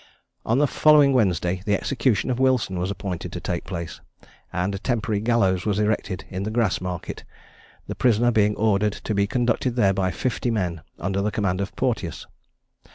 [0.47, 4.01] On the following Wednesday the execution of Wilson was appointed to take place,
[4.51, 7.23] and a temporary gallows was erected in the Grass market,
[7.85, 11.75] the prisoner being ordered to be conducted there by fifty men, under the command of
[11.75, 12.25] Porteous.